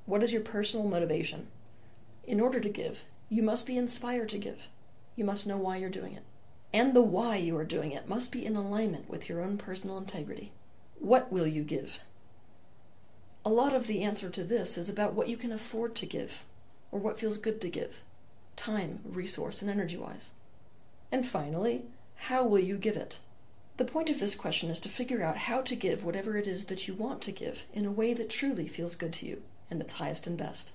What 0.05 0.23
is 0.23 0.33
your 0.33 0.43
personal 0.43 0.89
motivation? 0.89 1.49
In 2.25 2.41
order 2.41 2.61
to 2.61 2.69
give, 2.69 3.03
you 3.29 3.43
must 3.43 3.67
be 3.67 3.77
inspired 3.77 4.29
to 4.29 4.39
give. 4.39 4.69
You 5.17 5.25
must 5.25 5.45
know 5.45 5.59
why 5.59 5.79
you're 5.79 5.91
doing 5.91 6.13
it. 6.13 6.23
And 6.77 6.93
the 6.93 7.01
why 7.01 7.37
you 7.37 7.57
are 7.57 7.65
doing 7.65 7.93
it 7.93 8.07
must 8.07 8.31
be 8.31 8.45
in 8.45 8.55
alignment 8.55 9.09
with 9.09 9.31
your 9.31 9.41
own 9.41 9.57
personal 9.57 9.97
integrity. 9.97 10.53
What 10.99 11.33
will 11.33 11.47
you 11.47 11.63
give? 11.63 12.01
A 13.47 13.49
lot 13.49 13.75
of 13.75 13.87
the 13.87 14.03
answer 14.03 14.29
to 14.29 14.45
this 14.45 14.77
is 14.77 14.87
about 14.87 15.15
what 15.15 15.31
you 15.31 15.39
can 15.39 15.53
afford 15.53 15.95
to 15.95 16.05
give, 16.05 16.45
or 16.93 17.01
what 17.01 17.19
feels 17.19 17.39
good 17.39 17.63
to 17.63 17.71
give 17.71 18.03
time, 18.57 19.01
resource, 19.05 19.63
and 19.63 19.71
energy 19.71 19.97
wise. 19.97 20.33
And 21.11 21.27
finally, 21.27 21.87
how 22.17 22.45
will 22.45 22.59
you 22.59 22.77
give 22.77 22.99
it? 22.99 23.21
The 23.79 23.87
point 23.87 24.11
of 24.11 24.21
this 24.21 24.35
question 24.35 24.69
is 24.69 24.79
to 24.81 24.91
figure 24.91 25.23
out 25.23 25.39
how 25.39 25.63
to 25.63 25.77
give 25.77 26.05
whatever 26.05 26.37
it 26.37 26.47
is 26.47 26.67
that 26.67 26.87
you 26.87 26.93
want 26.93 27.23
to 27.23 27.33
give 27.33 27.65
in 27.73 27.87
a 27.87 27.91
way 27.91 28.13
that 28.13 28.29
truly 28.29 28.69
feels 28.69 28.97
good 28.97 29.15
to 29.15 29.27
you 29.27 29.41
and 29.71 29.81
that's 29.81 29.95
highest 29.95 30.27
and 30.27 30.37
best. 30.37 30.73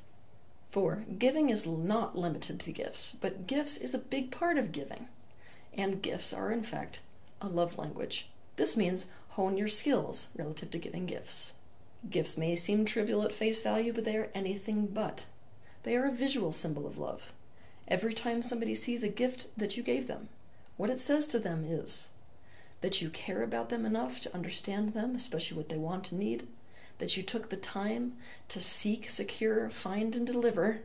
For 0.72 1.05
giving 1.20 1.51
is 1.51 1.67
not 1.67 2.17
limited 2.17 2.60
to 2.62 2.72
gifts, 2.72 3.15
but 3.22 3.46
gifts 3.46 3.77
is 3.77 3.93
a 3.93 4.00
big 4.00 4.31
part 4.31 4.58
of 4.58 4.72
giving. 4.72 5.08
And 5.73 6.01
gifts 6.01 6.33
are, 6.33 6.51
in 6.51 6.63
fact, 6.63 6.99
a 7.41 7.47
love 7.47 7.77
language. 7.77 8.27
This 8.55 8.75
means 8.75 9.05
hone 9.29 9.57
your 9.57 9.67
skills 9.67 10.29
relative 10.37 10.71
to 10.71 10.77
giving 10.77 11.05
gifts. 11.05 11.53
Gifts 12.09 12.37
may 12.37 12.55
seem 12.55 12.85
trivial 12.85 13.23
at 13.23 13.33
face 13.33 13.61
value, 13.61 13.93
but 13.93 14.05
they 14.05 14.17
are 14.17 14.29
anything 14.33 14.87
but. 14.87 15.25
They 15.83 15.95
are 15.95 16.05
a 16.05 16.11
visual 16.11 16.51
symbol 16.51 16.85
of 16.85 16.97
love. 16.97 17.31
Every 17.87 18.13
time 18.13 18.41
somebody 18.41 18.75
sees 18.75 19.03
a 19.03 19.09
gift 19.09 19.47
that 19.57 19.77
you 19.77 19.83
gave 19.83 20.07
them, 20.07 20.29
what 20.77 20.89
it 20.89 20.99
says 20.99 21.27
to 21.27 21.39
them 21.39 21.65
is, 21.65 22.09
that 22.81 23.01
you 23.01 23.09
care 23.09 23.43
about 23.43 23.69
them 23.69 23.85
enough 23.85 24.19
to 24.21 24.33
understand 24.33 24.93
them, 24.93 25.15
especially 25.15 25.57
what 25.57 25.69
they 25.69 25.77
want 25.77 26.11
and 26.11 26.19
need, 26.19 26.47
that 26.97 27.15
you 27.15 27.23
took 27.23 27.49
the 27.49 27.57
time 27.57 28.13
to 28.47 28.59
seek, 28.59 29.09
secure, 29.09 29.69
find, 29.69 30.15
and 30.15 30.25
deliver 30.25 30.81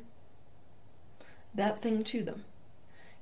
that 1.55 1.81
thing 1.81 2.05
to 2.05 2.23
them. 2.23 2.45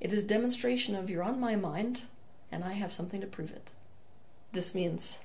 It 0.01 0.13
is 0.13 0.25
demonstration 0.25 0.95
of 0.95 1.09
you're 1.09 1.23
on 1.23 1.41
my 1.41 1.57
mind, 1.57 2.03
and 2.51 2.65
I 2.65 2.73
have 2.73 2.93
something 2.93 3.21
to 3.21 3.27
prove 3.27 3.51
it. 3.51 3.71
This 4.53 4.75
means 4.75 5.19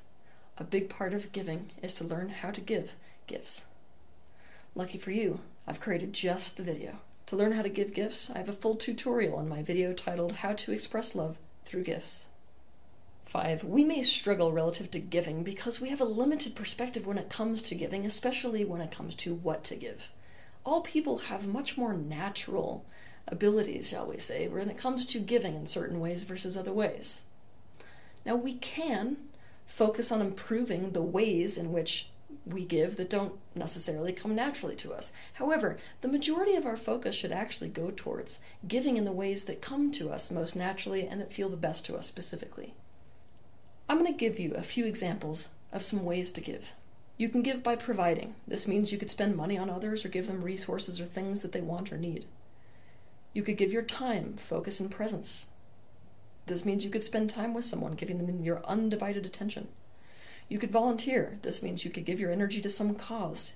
a 0.57 0.63
big 0.63 0.89
part 0.89 1.13
of 1.13 1.31
giving 1.31 1.71
is 1.81 1.93
to 1.95 2.03
learn 2.03 2.29
how 2.29 2.51
to 2.51 2.61
give 2.61 2.93
gifts. 3.27 3.65
Lucky 4.75 4.97
for 4.97 5.11
you, 5.11 5.39
I've 5.67 5.79
created 5.79 6.13
just 6.13 6.57
the 6.57 6.63
video 6.63 6.99
To 7.29 7.35
learn 7.35 7.51
how 7.51 7.61
to 7.61 7.69
give 7.69 7.93
gifts, 7.93 8.31
I 8.31 8.39
have 8.39 8.49
a 8.49 8.53
full 8.53 8.75
tutorial 8.75 9.39
in 9.39 9.47
my 9.47 9.61
video 9.61 9.93
titled 9.93 10.37
How 10.37 10.53
to 10.53 10.71
Express 10.71 11.13
Love 11.13 11.37
Through 11.63 11.83
Gifts. 11.83 12.25
5. 13.25 13.63
We 13.63 13.83
may 13.83 14.01
struggle 14.01 14.51
relative 14.51 14.89
to 14.89 14.99
giving 14.99 15.43
because 15.43 15.79
we 15.79 15.89
have 15.89 16.01
a 16.01 16.05
limited 16.05 16.55
perspective 16.55 17.05
when 17.05 17.19
it 17.19 17.29
comes 17.29 17.61
to 17.61 17.75
giving, 17.75 18.03
especially 18.03 18.65
when 18.65 18.81
it 18.81 18.89
comes 18.89 19.13
to 19.17 19.35
what 19.35 19.63
to 19.65 19.75
give. 19.75 20.09
All 20.65 20.81
people 20.81 21.19
have 21.19 21.45
much 21.45 21.77
more 21.77 21.93
natural 21.93 22.83
abilities, 23.27 23.89
shall 23.89 24.05
we 24.05 24.17
say, 24.17 24.47
when 24.47 24.69
it 24.69 24.77
comes 24.77 25.05
to 25.07 25.19
giving 25.19 25.55
in 25.55 25.65
certain 25.65 25.99
ways 25.99 26.23
versus 26.23 26.57
other 26.57 26.73
ways. 26.73 27.21
Now, 28.25 28.35
we 28.35 28.53
can 28.53 29.17
focus 29.65 30.11
on 30.11 30.21
improving 30.21 30.91
the 30.91 31.01
ways 31.01 31.57
in 31.57 31.71
which 31.71 32.09
we 32.45 32.65
give 32.65 32.97
that 32.97 33.09
don't 33.09 33.33
necessarily 33.55 34.11
come 34.11 34.35
naturally 34.35 34.75
to 34.77 34.93
us. 34.93 35.11
However, 35.33 35.77
the 36.01 36.07
majority 36.07 36.55
of 36.55 36.65
our 36.65 36.77
focus 36.77 37.15
should 37.15 37.31
actually 37.31 37.69
go 37.69 37.91
towards 37.95 38.39
giving 38.67 38.97
in 38.97 39.05
the 39.05 39.11
ways 39.11 39.45
that 39.45 39.61
come 39.61 39.91
to 39.93 40.09
us 40.09 40.31
most 40.31 40.55
naturally 40.55 41.07
and 41.07 41.21
that 41.21 41.33
feel 41.33 41.49
the 41.49 41.57
best 41.57 41.85
to 41.85 41.95
us 41.95 42.07
specifically. 42.07 42.73
I'm 43.87 43.99
going 43.99 44.11
to 44.11 44.17
give 44.17 44.39
you 44.39 44.53
a 44.53 44.61
few 44.61 44.85
examples 44.85 45.49
of 45.71 45.83
some 45.83 46.03
ways 46.05 46.31
to 46.31 46.41
give. 46.41 46.73
You 47.17 47.29
can 47.29 47.41
give 47.41 47.63
by 47.63 47.75
providing. 47.75 48.35
This 48.47 48.67
means 48.67 48.91
you 48.91 48.97
could 48.97 49.11
spend 49.11 49.35
money 49.35 49.57
on 49.57 49.69
others 49.69 50.05
or 50.05 50.09
give 50.09 50.27
them 50.27 50.41
resources 50.43 51.01
or 51.01 51.05
things 51.05 51.41
that 51.41 51.51
they 51.51 51.61
want 51.61 51.91
or 51.91 51.97
need. 51.97 52.25
You 53.33 53.43
could 53.43 53.57
give 53.57 53.71
your 53.71 53.83
time, 53.83 54.33
focus, 54.37 54.79
and 54.79 54.89
presence. 54.89 55.47
This 56.47 56.65
means 56.65 56.83
you 56.83 56.89
could 56.89 57.03
spend 57.03 57.29
time 57.29 57.53
with 57.53 57.65
someone, 57.65 57.93
giving 57.93 58.17
them 58.17 58.41
your 58.41 58.65
undivided 58.65 59.25
attention. 59.25 59.67
You 60.47 60.57
could 60.57 60.71
volunteer. 60.71 61.37
This 61.43 61.61
means 61.61 61.85
you 61.85 61.91
could 61.91 62.05
give 62.05 62.19
your 62.19 62.31
energy 62.31 62.59
to 62.61 62.69
some 62.69 62.95
cause. 62.95 63.53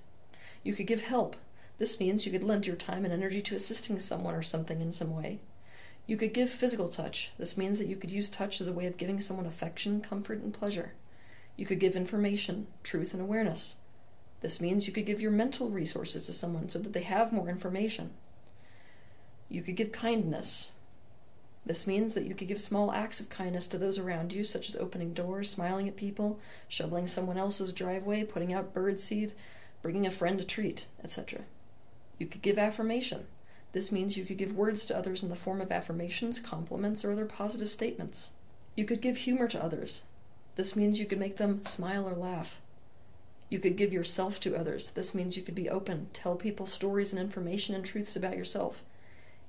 You 0.63 0.73
could 0.73 0.85
give 0.85 1.03
help. 1.03 1.35
This 1.79 1.99
means 1.99 2.25
you 2.25 2.31
could 2.31 2.43
lend 2.43 2.67
your 2.67 2.75
time 2.75 3.03
and 3.03 3.13
energy 3.13 3.41
to 3.41 3.55
assisting 3.55 3.99
someone 3.99 4.35
or 4.35 4.43
something 4.43 4.79
in 4.79 4.91
some 4.91 5.15
way. 5.15 5.39
You 6.05 6.17
could 6.17 6.33
give 6.33 6.49
physical 6.49 6.89
touch. 6.89 7.31
This 7.39 7.57
means 7.57 7.79
that 7.79 7.87
you 7.87 7.95
could 7.95 8.11
use 8.11 8.29
touch 8.29 8.61
as 8.61 8.67
a 8.67 8.73
way 8.73 8.85
of 8.85 8.97
giving 8.97 9.21
someone 9.21 9.47
affection, 9.47 10.01
comfort, 10.01 10.41
and 10.41 10.53
pleasure. 10.53 10.93
You 11.55 11.65
could 11.65 11.79
give 11.79 11.95
information, 11.95 12.67
truth, 12.83 13.13
and 13.13 13.21
awareness. 13.21 13.77
This 14.41 14.61
means 14.61 14.85
you 14.85 14.93
could 14.93 15.05
give 15.05 15.21
your 15.21 15.31
mental 15.31 15.69
resources 15.69 16.25
to 16.25 16.33
someone 16.33 16.69
so 16.69 16.77
that 16.79 16.93
they 16.93 17.03
have 17.03 17.33
more 17.33 17.49
information. 17.49 18.11
You 19.53 19.62
could 19.62 19.75
give 19.75 19.91
kindness. 19.91 20.72
This 21.63 21.86
means 21.86 22.15
that 22.15 22.24
you 22.24 22.33
could 22.33 22.48
give 22.48 22.60
small 22.60 22.91
acts 22.91 23.19
of 23.19 23.29
kindness 23.29 23.67
to 23.67 23.77
those 23.77 24.00
around 24.00 24.33
you, 24.33 24.43
such 24.43 24.67
as 24.67 24.75
opening 24.75 25.13
doors, 25.13 25.48
smiling 25.48 25.88
at 25.88 25.95
people, 25.95 26.39
shoveling 26.67 27.05
someone 27.05 27.38
else's 27.38 27.72
driveway, 27.72 28.24
putting 28.24 28.51
out 28.51 28.74
bird 28.74 29.00
seed, 29.00 29.33
bringing 29.83 30.07
a 30.07 30.12
friend 30.12 30.41
a 30.41 30.43
treat, 30.43 30.88
etc. 31.03 31.41
You 32.17 32.25
could 32.25 32.41
give 32.41 32.57
affirmation. 32.57 33.27
This 33.74 33.91
means 33.91 34.17
you 34.17 34.25
could 34.25 34.39
give 34.39 34.55
words 34.55 34.88
to 34.88 34.98
others 34.98 35.22
in 35.22 35.29
the 35.29 35.36
form 35.36 35.62
of 35.62 35.72
affirmations, 35.72 36.39
compliments, 36.39 37.05
or 37.05 37.12
other 37.12 37.27
positive 37.27 37.69
statements. 37.69 38.31
You 38.75 38.86
could 38.86 39.01
give 39.01 39.17
humor 39.17 39.48
to 39.50 39.63
others. 39.63 40.01
This 40.55 40.75
means 40.75 41.00
you 41.00 41.05
could 41.05 41.19
make 41.19 41.38
them 41.38 41.63
smile 41.63 42.10
or 42.10 42.15
laugh. 42.15 42.60
You 43.51 43.60
could 43.60 43.77
give 43.77 43.93
yourself 43.93 44.39
to 44.39 44.55
others. 44.55 44.89
This 44.89 45.13
means 45.13 45.38
you 45.38 45.43
could 45.43 45.53
be 45.53 45.69
open, 45.69 46.07
tell 46.12 46.36
people 46.36 46.65
stories 46.65 47.13
and 47.13 47.22
information 47.22 47.75
and 47.75 47.86
truths 47.86 48.15
about 48.15 48.36
yourself. 48.36 48.81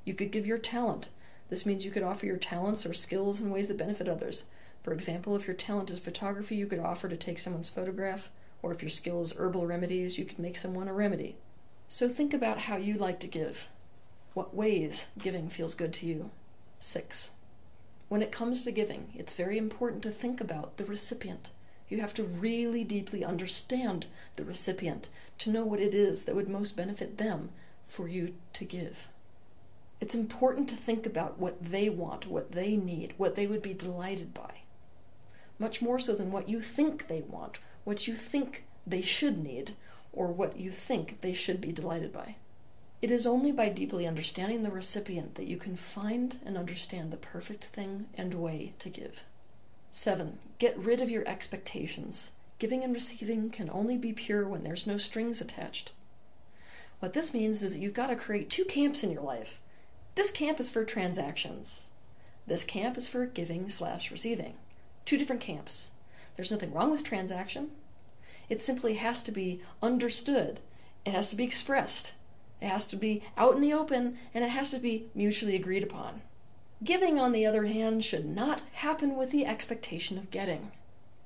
You 0.04 0.14
could 0.14 0.30
give 0.30 0.46
your 0.46 0.58
talent. 0.58 1.08
This 1.49 1.66
means 1.66 1.84
you 1.84 1.90
could 1.90 2.02
offer 2.02 2.26
your 2.26 2.37
talents 2.37 2.84
or 2.84 2.94
skills 2.94 3.40
in 3.40 3.50
ways 3.50 3.68
that 3.68 3.78
benefit 3.78 4.08
others. 4.08 4.44
For 4.82 4.92
example, 4.92 5.34
if 5.34 5.46
your 5.46 5.56
talent 5.56 5.90
is 5.90 5.99
photography, 5.99 6.56
you 6.56 6.66
could 6.66 6.78
offer 6.78 7.08
to 7.08 7.16
take 7.16 7.38
someone's 7.38 7.68
photograph, 7.68 8.30
or 8.62 8.73
if 8.73 8.82
your 8.82 8.90
skill 8.90 9.23
is 9.23 9.32
herbal 9.37 9.66
remedies, 9.66 10.18
you 10.18 10.25
could 10.25 10.38
make 10.38 10.58
someone 10.58 10.88
a 10.88 10.92
remedy. 10.92 11.37
So 11.88 12.08
think 12.08 12.34
about 12.34 12.61
how 12.61 12.76
you 12.76 12.94
like 12.94 13.20
to 13.20 13.26
give. 13.26 13.68
What 14.34 14.54
ways 14.54 15.06
giving 15.18 15.49
feels 15.49 15.75
good 15.75 15.92
to 15.94 16.06
you? 16.06 16.30
6. 16.78 17.30
When 18.08 18.20
it 18.20 18.32
comes 18.32 18.64
to 18.64 18.73
giving, 18.73 19.12
it's 19.14 19.32
very 19.32 19.56
important 19.56 20.02
to 20.02 20.11
think 20.11 20.40
about 20.40 20.76
the 20.76 20.84
recipient. 20.84 21.50
You 21.88 22.00
have 22.00 22.14
to 22.14 22.25
really 22.25 22.84
deeply 22.84 23.25
understand 23.25 24.06
the 24.37 24.44
recipient 24.44 25.08
to 25.38 25.50
know 25.50 25.64
what 25.64 25.80
it 25.80 25.94
is 25.94 26.25
that 26.25 26.34
would 26.34 26.49
most 26.49 26.76
benefit 26.76 27.18
them 27.18 27.50
for 27.82 28.08
you 28.08 28.34
to 28.54 28.64
give. 28.64 29.08
It's 30.04 30.14
important 30.14 30.68
to 30.68 30.76
think 30.76 31.06
about 31.06 31.38
what 31.38 31.64
they 31.64 31.88
want, 31.88 32.26
what 32.26 32.52
they 32.52 32.76
need, 32.76 33.14
what 33.16 33.37
they 33.37 33.46
would 33.46 33.62
be 33.62 33.73
delighted 33.73 34.34
by. 34.34 34.56
Much 35.58 35.80
more 35.80 35.99
so 35.99 36.14
than 36.14 36.30
what 36.30 36.46
you 36.46 36.61
think 36.61 37.08
they 37.08 37.23
want, 37.23 37.58
what 37.84 38.06
you 38.06 38.14
think 38.14 38.66
they 38.87 39.00
should 39.00 39.42
need, 39.42 39.76
or 40.12 40.26
what 40.26 40.58
you 40.58 40.70
think 40.70 41.23
they 41.23 41.32
should 41.32 41.58
be 41.58 41.73
delighted 41.73 42.12
by. 42.12 42.37
It 43.00 43.11
is 43.11 43.26
only 43.26 43.50
by 43.50 43.70
deeply 43.70 44.06
understanding 44.06 44.62
the 44.62 44.70
recipient 44.70 45.37
that 45.37 45.46
you 45.46 45.56
can 45.56 45.75
find 45.75 46.38
and 46.44 46.58
understand 46.58 47.11
the 47.11 47.16
perfect 47.16 47.64
thing 47.64 48.04
and 48.14 48.34
way 48.34 48.75
to 48.80 48.90
give. 48.90 49.25
7. 49.90 50.38
Get 50.58 50.76
rid 50.76 51.00
of 51.00 51.08
your 51.08 51.26
expectations. 51.26 52.32
Giving 52.58 52.84
and 52.84 52.92
receiving 52.92 53.49
can 53.49 53.70
only 53.73 53.96
be 53.96 54.12
pure 54.12 54.46
when 54.46 54.64
there's 54.64 54.87
no 54.87 54.99
strings 54.99 55.40
attached. 55.40 55.92
What 57.00 57.14
this 57.14 57.32
means 57.32 57.62
is 57.62 57.73
that 57.73 57.78
you've 57.78 57.94
got 57.94 58.08
to 58.08 58.16
create 58.16 58.50
two 58.50 58.66
camps 58.66 59.02
in 59.02 59.11
your 59.11 59.23
life. 59.23 59.61
This 60.14 60.30
camp 60.30 60.61
is 60.61 60.71
for 60.71 60.85
transactions. 60.85 61.88
This 62.47 62.64
camp 62.64 62.97
is 62.97 63.09
for 63.09 63.26
giving 63.26 63.68
slash 63.68 64.11
receiving. 64.11 64.54
Two 65.04 65.18
different 65.18 65.42
camps. 65.42 65.90
There's 66.37 66.50
nothing 66.50 66.73
wrong 66.73 66.90
with 66.90 67.02
transaction. 67.02 67.71
It 68.49 68.62
simply 68.62 68.94
has 68.94 69.23
to 69.25 69.33
be 69.33 69.61
understood. 69.83 70.61
It 71.04 71.12
has 71.12 71.30
to 71.30 71.37
be 71.37 71.44
expressed. 71.44 72.12
It 72.61 72.68
has 72.68 72.87
to 72.88 72.97
be 72.97 73.25
out 73.37 73.56
in 73.56 73.61
the 73.61 73.73
open 73.73 74.18
and 74.33 74.44
it 74.44 74.50
has 74.50 74.71
to 74.71 74.78
be 74.78 75.06
mutually 75.14 75.56
agreed 75.56 75.83
upon. 75.83 76.23
Giving, 76.83 77.18
on 77.18 77.33
the 77.33 77.47
other 77.47 77.66
hand, 77.66 78.04
should 78.04 78.26
not 78.26 78.62
happen 78.73 79.16
with 79.16 79.30
the 79.30 79.47
expectation 79.47 80.18
of 80.18 80.30
getting. 80.30 80.71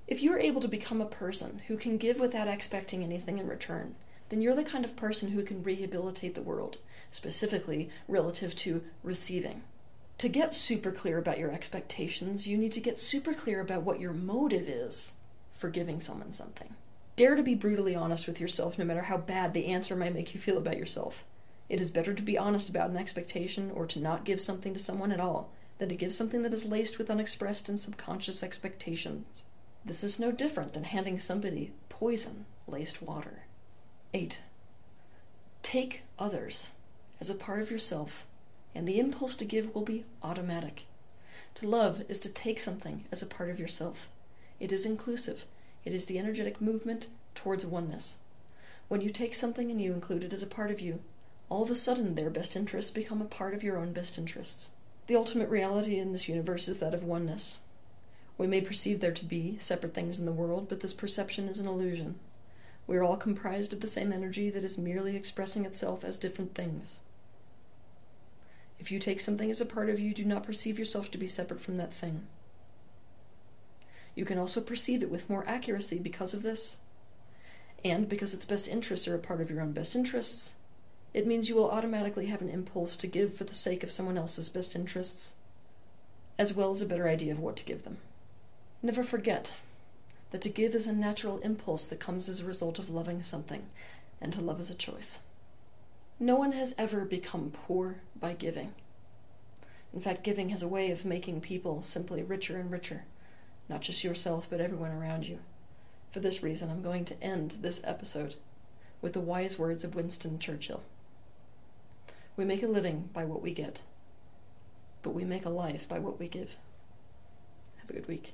If 0.07 0.23
you're 0.23 0.39
able 0.39 0.61
to 0.61 0.69
become 0.69 1.01
a 1.01 1.07
person 1.07 1.63
who 1.69 1.77
can 1.77 1.99
give 1.99 2.19
without 2.19 2.49
expecting 2.49 3.03
anything 3.03 3.39
in 3.39 3.47
return, 3.47 3.97
then 4.29 4.41
you're 4.41 4.55
the 4.55 4.65
kind 4.65 4.85
of 4.85 4.97
person 4.97 5.31
who 5.31 5.43
can 5.43 5.63
rehabilitate 5.63 6.35
the 6.35 6.43
world, 6.43 6.79
specifically 7.11 7.91
relative 8.07 8.55
to 8.57 8.83
receiving. 9.03 9.63
To 10.19 10.29
get 10.29 10.53
super 10.53 10.91
clear 10.91 11.19
about 11.19 11.39
your 11.39 11.53
expectations, 11.53 12.49
you 12.49 12.59
need 12.59 12.73
to 12.73 12.81
get 12.81 12.99
super 12.99 13.33
clear 13.33 13.61
about 13.61 13.83
what 13.83 14.01
your 14.01 14.13
motive 14.13 14.69
is 14.69 15.13
for 15.53 15.71
giving 15.71 16.01
someone 16.01 16.33
something. 16.33 16.75
Dare 17.17 17.35
to 17.35 17.43
be 17.43 17.55
brutally 17.55 17.95
honest 17.95 18.27
with 18.27 18.41
yourself, 18.41 18.79
no 18.79 18.85
matter 18.85 19.03
how 19.03 19.17
bad 19.17 19.55
the 19.55 19.67
answer 19.67 19.97
might 19.97 20.15
make 20.15 20.35
you 20.35 20.41
feel 20.41 20.59
about 20.59 20.77
yourself. 20.77 21.25
It 21.69 21.81
is 21.81 21.91
better 21.91 22.15
to 22.15 22.23
be 22.23 22.39
honest 22.39 22.69
about 22.69 22.91
an 22.91 22.97
expectation 22.97 23.71
or 23.71 23.87
to 23.87 23.99
not 23.99 24.25
give 24.25 24.41
something 24.41 24.73
to 24.73 24.79
someone 24.79 25.13
at 25.13 25.21
all 25.21 25.51
than 25.79 25.89
to 25.89 25.95
give 25.95 26.13
something 26.13 26.43
that 26.43 26.53
is 26.53 26.65
laced 26.65 26.99
with 26.99 27.11
unexpressed 27.11 27.69
and 27.69 27.79
subconscious 27.79 28.43
expectations. 28.43 29.45
This 29.85 30.03
is 30.03 30.19
no 30.19 30.33
different 30.33 30.73
than 30.73 30.85
handing 30.85 31.19
somebody 31.19 31.73
poison 31.89 32.47
laced 32.67 33.03
water. 33.03 33.45
8. 34.15 34.39
Take 35.63 36.03
others 36.19 36.71
as 37.21 37.29
a 37.29 37.35
part 37.35 37.61
of 37.61 37.71
yourself, 37.71 38.27
and 38.75 38.89
the 38.89 38.99
impulse 38.99 39.37
to 39.37 39.45
give 39.45 39.75
will 39.75 39.83
be 39.83 40.07
automatic. 40.23 40.87
To 41.57 41.69
love 41.69 42.05
is 42.09 42.19
to 42.21 42.31
take 42.31 42.59
something 42.59 43.05
as 43.13 43.21
a 43.21 43.27
part 43.27 43.51
of 43.51 43.61
yourself. 43.61 44.09
It 44.59 44.73
is 44.73 44.87
inclusive, 44.87 45.45
it 45.85 45.93
is 45.93 46.07
the 46.07 46.19
energetic 46.19 46.59
movement 46.59 47.09
towards 47.35 47.67
oneness. 47.67 48.17
When 48.89 49.03
you 49.03 49.11
take 49.11 49.35
something 49.35 49.71
and 49.71 49.79
you 49.79 49.93
include 49.93 50.25
it 50.25 50.33
as 50.33 50.43
a 50.43 50.47
part 50.47 50.71
of 50.71 50.81
you, 50.81 51.01
all 51.51 51.63
of 51.63 51.71
a 51.71 51.77
sudden 51.77 52.15
their 52.15 52.31
best 52.31 52.57
interests 52.57 52.91
become 52.91 53.21
a 53.21 53.27
part 53.27 53.53
of 53.53 53.63
your 53.63 53.77
own 53.77 53.93
best 53.93 54.17
interests. 54.17 54.71
The 55.07 55.17
ultimate 55.17 55.51
reality 55.51 55.99
in 55.99 56.13
this 56.13 56.31
universe 56.31 56.67
is 56.67 56.79
that 56.79 56.95
of 56.95 57.05
oneness. 57.05 57.59
We 58.39 58.47
may 58.47 58.63
perceive 58.63 59.01
there 59.01 59.13
to 59.13 59.25
be 59.27 59.59
separate 59.59 59.93
things 59.93 60.19
in 60.19 60.25
the 60.25 60.33
world, 60.33 60.67
but 60.71 60.81
this 60.81 60.95
perception 60.95 61.47
is 61.49 61.61
an 61.61 61.67
illusion. 61.67 62.19
We 62.89 62.97
are 62.97 63.05
all 63.05 63.19
comprised 63.19 63.75
of 63.75 63.81
the 63.81 63.87
same 63.87 64.13
energy 64.13 64.49
that 64.49 64.65
is 64.65 64.79
merely 64.79 65.15
expressing 65.15 65.67
itself 65.67 66.03
as 66.03 66.19
different 66.19 66.55
things. 66.55 67.01
If 68.79 68.91
you 68.91 68.99
take 68.99 69.21
something 69.21 69.51
as 69.51 69.61
a 69.61 69.67
part 69.67 69.91
of 69.91 70.01
you, 70.01 70.15
do 70.15 70.25
not 70.25 70.43
perceive 70.43 70.79
yourself 70.79 71.11
to 71.11 71.19
be 71.19 71.29
separate 71.29 71.61
from 71.61 71.77
that 71.77 71.93
thing. 71.93 72.27
You 74.15 74.25
can 74.25 74.39
also 74.39 74.63
perceive 74.63 75.03
it 75.03 75.11
with 75.11 75.29
more 75.29 75.47
accuracy 75.47 75.99
because 75.99 76.33
of 76.33 76.43
this. 76.43 76.79
And 77.85 78.09
because 78.09 78.33
its 78.33 78.47
best 78.47 78.67
interests 78.67 79.07
are 79.07 79.15
a 79.15 79.21
part 79.21 79.43
of 79.43 79.51
your 79.51 79.61
own 79.61 79.73
best 79.73 79.95
interests, 79.95 80.55
it 81.13 81.27
means 81.27 81.49
you 81.49 81.57
will 81.57 81.71
automatically 81.71 82.27
have 82.27 82.41
an 82.41 82.49
impulse 82.49 82.97
to 82.97 83.07
give 83.07 83.35
for 83.35 83.45
the 83.45 83.55
sake 83.55 83.83
of 83.83 83.91
someone 83.91 84.17
else's 84.17 84.49
best 84.49 84.75
interests, 84.75 85.35
as 86.39 86.55
well 86.55 86.71
as 86.71 86.81
a 86.81 86.87
better 86.87 87.07
idea 87.07 87.33
of 87.33 87.39
what 87.39 87.57
to 87.59 87.65
give 87.65 87.83
them. 87.83 87.99
Never 88.83 89.03
forget 89.03 89.55
that 90.31 90.41
to 90.43 90.49
give 90.49 90.75
is 90.75 90.87
a 90.87 90.93
natural 90.93 91.39
impulse 91.39 91.87
that 91.87 92.01
comes 92.01 92.29
as 92.29 92.41
a 92.41 92.45
result 92.45 92.79
of 92.79 92.91
loving 92.91 93.23
something, 93.23 93.67
and 94.21 94.33
to 94.33 94.41
love 94.41 94.61
is 94.61 94.71
a 94.71 94.75
choice. 94.75 95.21
No 96.21 96.37
one 96.37 96.53
has 96.53 96.75
ever 96.77 97.05
become 97.05 97.51
poor 97.53 98.01
by 98.19 98.33
giving. 98.35 98.75
In 99.95 100.01
fact, 100.01 100.25
giving 100.25 100.51
has 100.51 100.63
a 100.63 100.69
way 100.69 100.91
of 100.91 101.05
making 101.05 101.41
people 101.41 101.83
simply 101.83 102.23
richer 102.23 102.59
and 102.59 102.71
richer 102.71 103.05
not 103.69 103.83
just 103.83 104.05
yourself, 104.05 104.49
but 104.49 104.61
everyone 104.61 104.93
around 104.93 105.27
you. 105.27 105.39
For 106.11 106.21
this 106.21 106.43
reason, 106.43 106.71
I'm 106.71 106.83
going 106.83 107.05
to 107.07 107.23
end 107.23 107.57
this 107.61 107.81
episode 107.85 108.37
with 109.03 109.13
the 109.13 109.21
wise 109.21 109.59
words 109.59 109.85
of 109.85 109.95
Winston 109.95 110.39
Churchill 110.39 110.83
We 112.37 112.45
make 112.45 112.63
a 112.63 112.69
living 112.69 113.11
by 113.13 113.25
what 113.25 113.43
we 113.43 113.53
get, 113.53 113.83
but 115.03 115.11
we 115.11 115.25
make 115.25 115.45
a 115.45 115.51
life 115.51 115.89
by 115.89 115.99
what 115.99 116.19
we 116.19 116.29
give. 116.29 116.57
Have 117.79 117.91
a 117.91 117.93
good 117.93 118.09
week. 118.09 118.33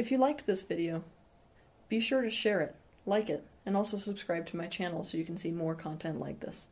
If 0.00 0.10
you 0.10 0.16
liked 0.16 0.46
this 0.46 0.62
video, 0.62 1.04
be 1.90 2.00
sure 2.00 2.22
to 2.22 2.30
share 2.30 2.62
it, 2.62 2.74
like 3.04 3.28
it, 3.28 3.46
and 3.66 3.76
also 3.76 3.98
subscribe 3.98 4.46
to 4.46 4.56
my 4.56 4.66
channel 4.66 5.04
so 5.04 5.18
you 5.18 5.26
can 5.26 5.36
see 5.36 5.50
more 5.50 5.74
content 5.74 6.18
like 6.18 6.40
this. 6.40 6.68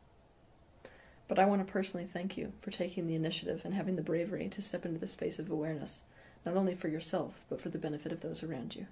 But 1.27 1.37
I 1.37 1.45
want 1.45 1.63
to 1.63 1.71
personally 1.71 2.07
thank 2.11 2.37
you 2.37 2.53
for 2.59 2.71
taking 2.71 3.05
the 3.05 3.13
initiative 3.13 3.61
and 3.63 3.75
having 3.75 3.97
the 3.97 4.01
bravery 4.01 4.47
to 4.49 4.63
step 4.63 4.83
into 4.83 4.97
the 4.97 5.05
space 5.05 5.37
of 5.37 5.51
awareness, 5.51 6.01
not 6.43 6.57
only 6.57 6.73
for 6.73 6.87
yourself, 6.87 7.45
but 7.51 7.61
for 7.61 7.69
the 7.69 7.77
benefit 7.77 8.11
of 8.11 8.21
those 8.21 8.41
around 8.41 8.75
you. 8.75 8.87